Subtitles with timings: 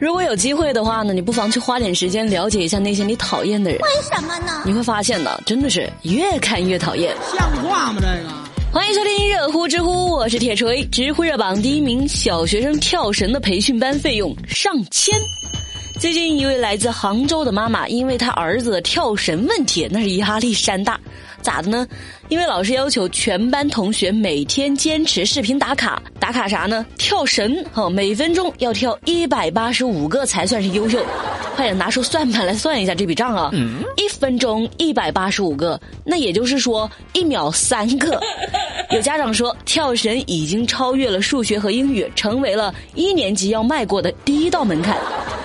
[0.00, 3.78] 如果有机会的话呢，你不妨去花点时间了解一下那些你讨厌的人。
[3.80, 4.62] 为什么呢？
[4.64, 7.14] 你会发现呢，真的是越看越讨厌。
[7.36, 8.00] 像话吗？
[8.00, 8.30] 这个？
[8.72, 10.82] 欢迎收听热乎知乎，我是铁锤。
[10.86, 15.14] 知乎热榜第一名，小学生跳绳的培训班费用上千。
[16.00, 20.98] 最近一位来自杭州的妈妈，因为她儿子的跳绳问题，那是压力山大。
[21.42, 21.86] 咋的呢？
[22.30, 26.86] 因为老师要求全班同学每天坚持视频打卡，打卡啥呢？
[26.96, 31.04] 跳绳，哦，每分钟要跳一百八十五个才算是优秀。
[31.54, 33.50] 快点拿出算盘来算一下这笔账啊！
[33.98, 38.18] 一分钟一百八十五个，那也就是说一秒三个。
[38.90, 44.96] 有家长说，跳绳已经超越了数学和英语，成为了一年级要迈过的第一道门槛。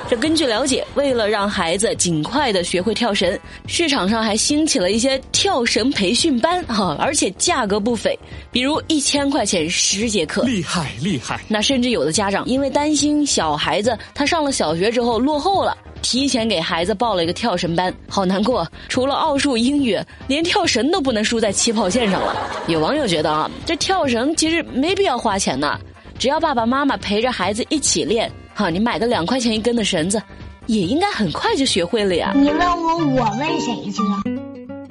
[0.07, 8.17] 这根据了解，为了让孩子尽快的学会跳绳，市场上还兴起了一些跳绳培训班哈，而且价格不菲，
[8.51, 11.41] 比如一千块钱十节课，厉害厉害。
[11.47, 18.67] 那甚至有的家长因为担心小孩子他上了小学之后落后了，提前给孩子报了一个跳绳班，好难过。
[18.87, 22.35] 除了奥数、英语，连跳绳都不能输在起跑线上了。
[22.67, 25.79] 有网友觉得啊，这跳绳其实没必要花钱呐，
[26.19, 28.31] 只要爸爸妈妈陪着孩子一起练。
[28.57, 30.21] 哈，你买个两块钱一根的绳子，
[30.67, 32.31] 也应该很快就学会了呀。
[32.33, 34.01] 你问我，我问谁去？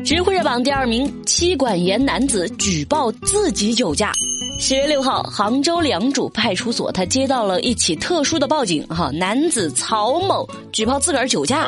[0.04, 4.12] 知乎热榜第二名，妻管严男子举报自己酒驾。
[4.56, 11.66] 十月六号，杭州良渚派出所他接到了一起特殊的报警，哈，男子曹某举报自个儿酒驾。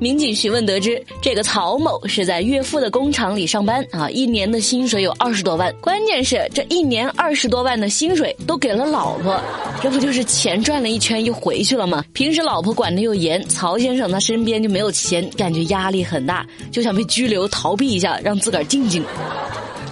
[0.00, 5.72] 民警询问得知，这个曹某是在岳父的工厂里上班，啊，一年的薪水有二十多万。
[5.80, 9.40] 关键是这一年二十多万的薪水都给了老婆，
[9.80, 12.04] 这不就是钱赚了一圈又回去了吗？
[12.12, 19.04] 平时老婆管的又严，曹先生他身边就没有钱，感觉压力很大，就想被拘留逃避一下，让自个儿静静。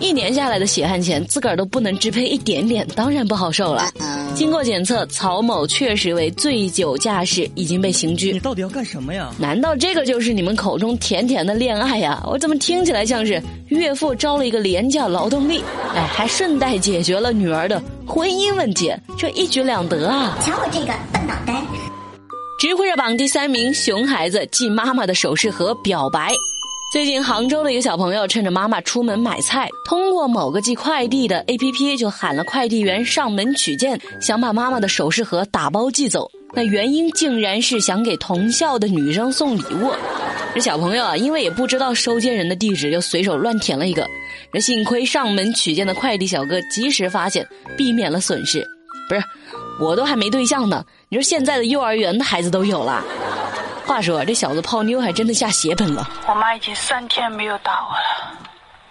[0.01, 3.93] 一年下来的血汗钱，自个儿都不能支配一点点，当然不好受了。
[4.34, 8.33] 经过检测，曹某确实为醉酒驾驶，已经被刑拘。
[8.33, 9.31] 你到底要干什么呀？
[9.39, 12.23] 难道这个就是你们口中甜甜的恋爱呀？
[12.27, 15.63] 我怎么听起来像是岳父招了一个廉价劳动力？
[15.95, 20.39] 哎，还顺带解决了女儿的婚姻问题，这一举两得啊！
[20.42, 21.63] 瞧我这个笨脑袋！
[22.58, 26.33] 知乎热榜第三名，熊孩子寄妈妈的首饰盒表白。
[26.90, 36.29] 最近，杭州的一个小朋友趁着妈妈出门买菜，通过某个寄快递的 APP 就喊了快递员上门取件，想把妈妈的首饰盒打包寄走。
[36.52, 39.92] 那原因竟然是想给同校的女生送礼物。
[40.52, 44.05] 这小朋友啊，因为也不知道收件人的地址，就随手乱填了一个。
[44.52, 47.46] 这幸亏上门取件的快递小哥及时发现，
[47.77, 48.67] 避免了损失。
[49.08, 49.23] 不是，
[49.80, 53.05] 我都还没对象呢，你说现在的幼儿园的孩子都有了。
[53.90, 56.08] 话说，这小子泡妞还真的下血本了。
[56.28, 58.39] 我妈已经三天没有打我了，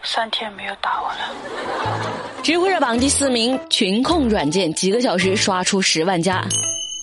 [0.04, 2.04] 三天没有打我了。
[2.44, 6.44] 知乎热榜第四名，群控软件几个小时刷出十万加。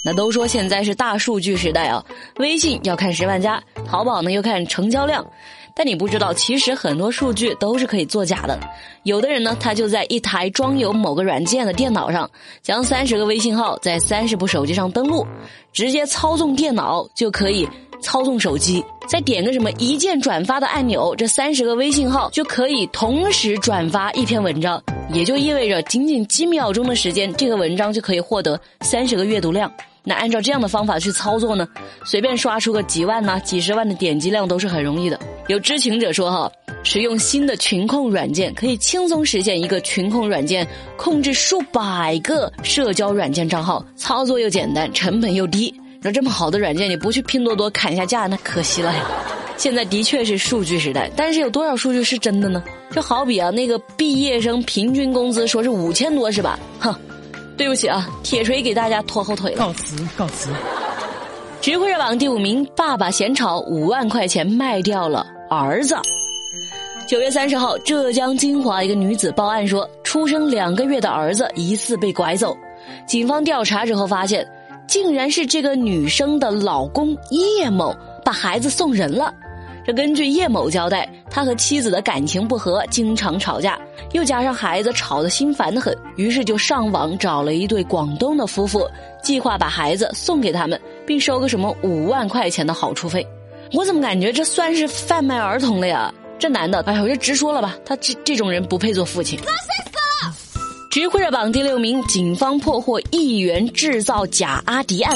[0.04, 2.04] 那都说现在是大数据时代啊，
[2.36, 5.26] 微信要看十万加，淘宝呢又看成交量。
[5.74, 8.58] 但你不知道，其实很多数据都是可以作假的。
[9.02, 12.30] 有的人呢，他就在一台装有某个软件的电脑上，
[12.62, 15.26] 将三十个微信号在三十部手机上登录，
[15.74, 17.68] 直接操纵电脑就可以
[18.00, 29.70] 操纵手机，再点个什么一键转发的按钮，这三十个微信号就可以同时转发一篇文章，也就意味着仅仅几秒钟的时间，这个文章就可以获得三十个阅读量。
[30.08, 31.66] 那按照这样的方法去操作呢，
[32.04, 35.18] 随便刷出个几万呐、几十万的点击量都是很容易的。
[35.48, 36.52] 有知情者说哈，
[36.84, 40.64] 使用新的群控软件可以轻松实现一个群控软件
[40.96, 45.74] 控制数百个社交软件账号，操作又简单，成本又低。
[46.02, 49.02] 那这么好的软件，你不去拼多多砍一下价，那可惜了呀。
[49.56, 52.62] 现在的确是数据时代，但是有多少数据是真的呢？
[52.90, 56.58] 就好比啊，那个毕业生平均工资说是五千多是吧？
[56.78, 56.94] 哼。
[57.56, 59.58] 对不起啊，铁锤给大家拖后腿了。
[59.58, 60.50] 告辞，告辞。
[61.62, 65.96] 知乎热榜第五名，爸爸嫌吵，五万块钱卖掉了儿子。
[67.08, 72.54] 九月三十号，浙江金华一个女子报案说，出生两个月的儿子疑似被拐走。
[73.06, 74.46] 警方调查之后发现，
[74.96, 77.94] 竟然是这个女生的老公叶某
[78.24, 79.30] 把孩子送人了。
[79.84, 83.78] 这根据叶某交代，他和妻子的感情不和，经常吵架，
[84.12, 88.88] 又加上孩子吵得心烦的很，于是就上网找了一对广东的夫妇，
[89.22, 93.24] 计划把孩子送给他们，并收个什么五万块钱的好处费。
[93.74, 96.10] 我怎么感觉这算是贩卖儿童了呀？
[96.38, 99.38] 这男的，哎呀，我就直说了吧，他这这种人不配做父亲。
[100.96, 105.14] 知乎热榜第六名，警方破获亿元制造假阿迪案。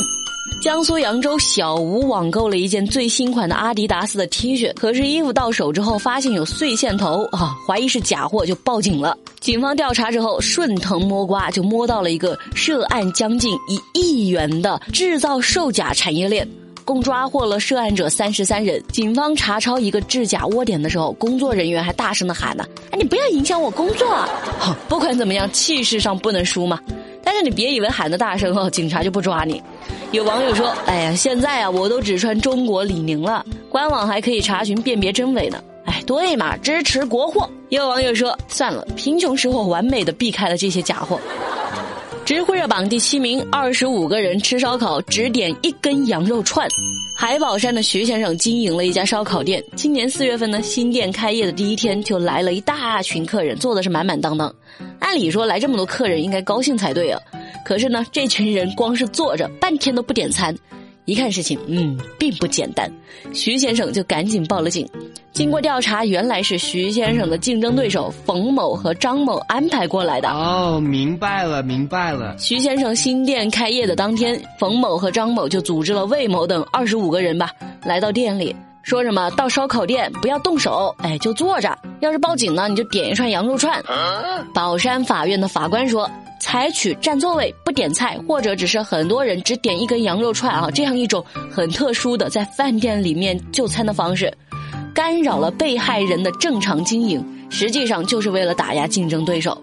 [0.60, 9.16] 江苏扬州小吴网购了一件最新款的阿迪达斯的 T 恤，可是衣服到手之后发现有碎线头啊，怀疑是假货，就报警了。
[9.40, 16.46] 警方调查之后，顺藤摸瓜就摸到了一个涉案将近一亿元的制造售假产业链，
[16.84, 18.82] 共抓获了涉案者三十三人。
[18.92, 24.08] 警方查抄一个制假窝点的时候，工作人员还大声的喊呢：“哎，你不要影响我工作！”
[24.58, 26.80] 好， 不管怎么样，气势上不能输嘛。
[27.22, 29.62] 但是你别以为喊的大声哦， 警察就不抓你。
[30.12, 37.48] 有网友说：“哎呀，现在啊，我都只穿中国李宁了，官网还可以查询辨别真伪呢。”哎，对嘛，支持国货。
[37.68, 41.20] 有网友说：“算了，贫穷使我完美的避开了这些假货。”
[42.30, 46.64] 知乎热榜第七名，二十五个人吃烧烤只点一根羊肉串。
[47.16, 54.54] 海宝山的徐先生经营了一家烧烤店，今年四月份呢，新店开业的第一天就来了一大群客人，坐的是满满当当。
[55.00, 57.20] 按理说来这么多客人应该高兴才对啊，
[57.64, 60.56] 可是呢，这群人光是坐着半天都不点餐。
[61.10, 62.88] 一看事情，嗯，并不简单，
[63.32, 64.88] 徐先生就赶紧报了警。
[65.32, 70.28] 经过调查，原来是徐先生的竞争对手冯某和张某安排过来的。
[70.28, 72.36] 哦，明白了，明白了。
[72.38, 77.50] 徐先生新店开业的当天，冯某和张某就组织了魏某等二十五个人吧，
[77.82, 81.76] 来到店里，说什么到烧烤店不要动手，哎，就坐着。
[81.98, 83.82] 要是报警呢，你就点一串羊肉串。
[84.54, 86.08] 宝山法院的法官说。
[86.40, 94.32] 采取占座位不点菜，或者只是很多人只点一根羊肉串啊，这样一种很特殊的在饭店里面就餐的方式，
[94.94, 99.56] 干扰了被害人的正常经营，实际上就是为了打压竞争对手。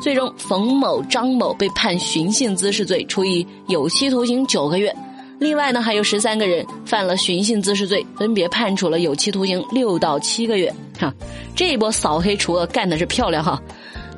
[0.00, 4.92] 最终，冯某、张某被判寻衅滋事罪，处以有期徒刑九个月。
[5.38, 10.74] 另外呢，还有十三个人犯了寻衅滋事罪，分别判处了有期徒刑六到七个月。
[10.98, 11.12] 哈，
[11.54, 13.60] 这一波扫黑除恶干的是漂亮哈。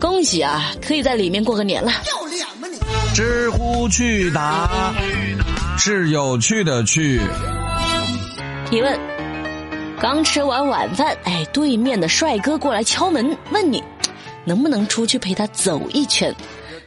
[0.04, 1.90] 恭喜啊，可以在里面过个年了。
[1.90, 2.78] 要脸吗你？
[3.14, 4.92] 知乎去答
[5.78, 7.18] 是有趣的趣。
[8.68, 9.00] 提问：
[9.98, 13.82] 刚吃完晚饭，哎，对面的帅哥过来敲门，问你
[14.44, 16.34] 能不能出去陪他走一圈。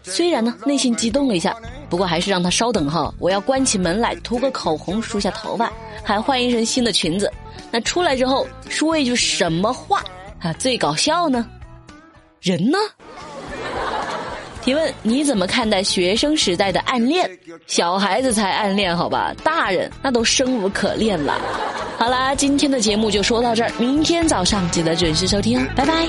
[0.03, 1.55] 虽然呢内心激动了一下，
[1.89, 5.73] 不过还是让他稍等哈，我要关起门来涂个口红，梳下头发，
[6.03, 7.33] 还换一身新的裙子。
[7.71, 10.03] 那出来之后说一句什么话
[10.39, 11.47] 啊最搞笑呢？
[12.41, 12.77] 人呢？
[14.61, 17.29] 提问：你怎么看待学生时代的暗恋？
[17.67, 21.39] 小孩子才暗恋好吧，大人那都生无可恋了。
[21.97, 26.07] 好啦，今天的节目就说到这儿，明天早上记得准时收听，拜拜。